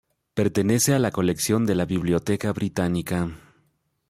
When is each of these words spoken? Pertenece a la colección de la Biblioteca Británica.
Pertenece 0.33 0.95
a 0.95 0.99
la 0.99 1.11
colección 1.11 1.67
de 1.67 1.75
la 1.75 1.85
Biblioteca 1.85 2.51
Británica. 2.53 3.29